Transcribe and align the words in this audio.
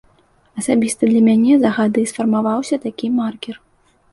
Асабіста 0.61 1.09
для 1.11 1.21
мяне 1.27 1.53
за 1.65 1.69
гады 1.77 2.07
сфармаваўся 2.13 2.75
такі 2.87 3.11
маркер. 3.19 3.55